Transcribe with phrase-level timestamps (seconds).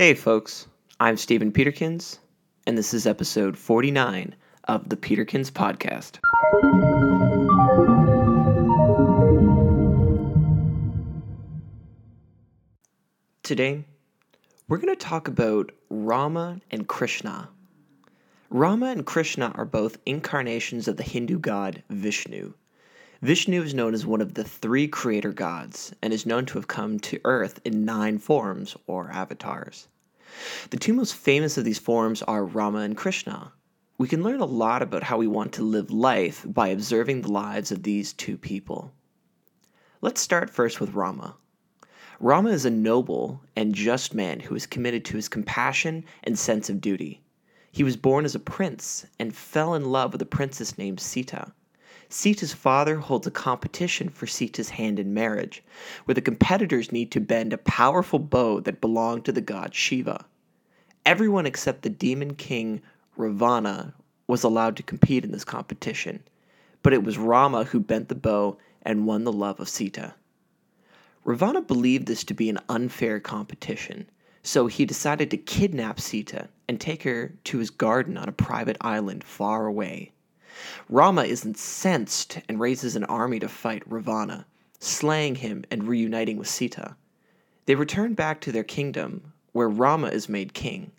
[0.00, 0.66] Hey, folks,
[0.98, 2.20] I'm Stephen Peterkins,
[2.66, 4.34] and this is episode 49
[4.64, 6.20] of the Peterkins Podcast.
[13.42, 13.84] Today,
[14.68, 17.50] we're going to talk about Rama and Krishna.
[18.48, 22.54] Rama and Krishna are both incarnations of the Hindu god Vishnu.
[23.22, 26.68] Vishnu is known as one of the three creator gods and is known to have
[26.68, 29.88] come to Earth in nine forms or avatars.
[30.70, 33.52] The two most famous of these forms are Rama and Krishna.
[33.98, 37.30] We can learn a lot about how we want to live life by observing the
[37.30, 38.90] lives of these two people.
[40.00, 41.36] Let's start first with Rama.
[42.20, 46.70] Rama is a noble and just man who is committed to his compassion and sense
[46.70, 47.20] of duty.
[47.70, 51.52] He was born as a prince and fell in love with a princess named Sita.
[52.08, 55.62] Sita's father holds a competition for Sita's hand in marriage,
[56.04, 60.24] where the competitors need to bend a powerful bow that belonged to the god Shiva.
[61.06, 62.82] Everyone except the demon king
[63.16, 63.94] Ravana
[64.26, 66.22] was allowed to compete in this competition,
[66.82, 70.14] but it was Rama who bent the bow and won the love of Sita.
[71.24, 74.08] Ravana believed this to be an unfair competition,
[74.42, 78.76] so he decided to kidnap Sita and take her to his garden on a private
[78.80, 80.12] island far away.
[80.88, 84.46] Rama is incensed and raises an army to fight Ravana,
[84.78, 86.96] slaying him and reuniting with Sita.
[87.66, 90.92] They return back to their kingdom, where Rama is made king.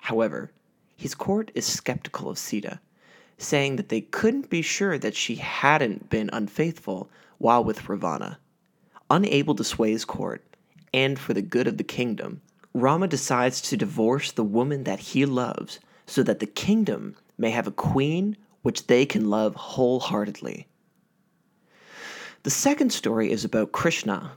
[0.00, 0.52] However,
[0.96, 2.80] his court is skeptical of Sita,
[3.38, 8.38] saying that they couldn't be sure that she hadn't been unfaithful while with Ravana.
[9.10, 10.44] Unable to sway his court,
[10.94, 12.40] and for the good of the kingdom,
[12.74, 17.66] Rama decides to divorce the woman that he loves so that the kingdom may have
[17.66, 20.66] a queen which they can love wholeheartedly.
[22.44, 24.32] The second story is about Krishna.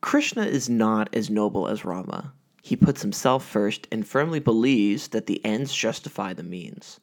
[0.00, 2.32] Krishna is not as noble as Rama.
[2.62, 7.00] He puts himself first and firmly believes that the ends justify the means.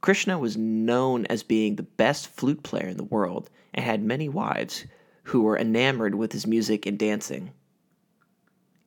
[0.00, 4.28] Krishna was known as being the best flute player in the world and had many
[4.28, 4.84] wives
[5.24, 7.52] who were enamored with his music and dancing.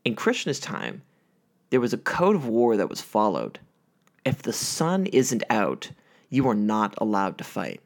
[0.05, 1.01] In Krishna's time,
[1.69, 3.59] there was a code of war that was followed.
[4.23, 5.91] If the sun isn't out,
[6.29, 7.81] you are not allowed to fight.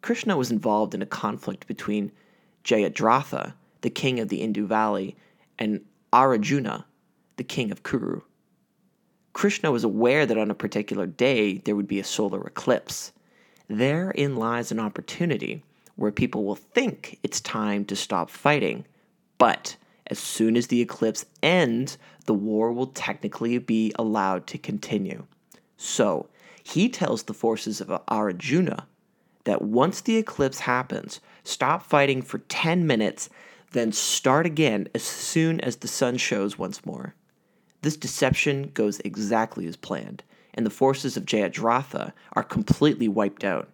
[0.00, 2.12] Krishna was involved in a conflict between
[2.64, 5.16] Jayadratha, the king of the Indu Valley,
[5.58, 6.86] and Arjuna,
[7.36, 8.20] the king of Kuru.
[9.32, 13.12] Krishna was aware that on a particular day there would be a solar eclipse.
[13.68, 15.62] Therein lies an opportunity
[15.96, 18.84] where people will think it's time to stop fighting,
[19.38, 19.76] but
[20.08, 25.24] as soon as the eclipse ends, the war will technically be allowed to continue.
[25.76, 26.28] So,
[26.62, 28.86] he tells the forces of Arjuna
[29.44, 33.28] that once the eclipse happens, stop fighting for 10 minutes,
[33.72, 37.14] then start again as soon as the sun shows once more.
[37.82, 40.22] This deception goes exactly as planned,
[40.54, 43.68] and the forces of Jayadratha are completely wiped out.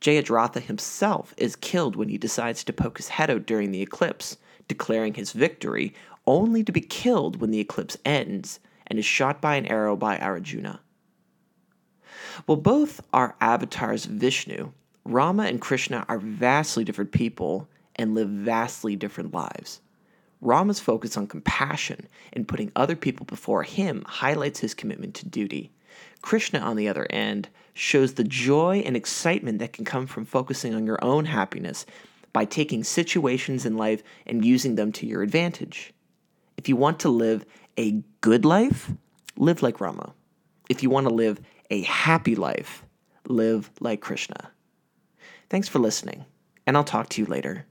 [0.00, 4.36] Jayadratha himself is killed when he decides to poke his head out during the eclipse,
[4.68, 5.92] declaring his victory,
[6.26, 10.16] only to be killed when the eclipse ends and is shot by an arrow by
[10.18, 10.80] Arjuna.
[12.46, 14.72] Well, both are avatars of Vishnu.
[15.04, 19.80] Rama and Krishna are vastly different people and live vastly different lives.
[20.40, 25.72] Rama's focus on compassion and putting other people before him highlights his commitment to duty.
[26.22, 30.74] Krishna, on the other end, shows the joy and excitement that can come from focusing
[30.74, 31.86] on your own happiness
[32.32, 35.92] by taking situations in life and using them to your advantage.
[36.56, 37.44] If you want to live
[37.76, 38.92] a good life,
[39.36, 40.12] live like Rama.
[40.68, 42.84] If you want to live a happy life,
[43.26, 44.50] live like Krishna.
[45.50, 46.24] Thanks for listening,
[46.66, 47.66] and I'll talk to you later.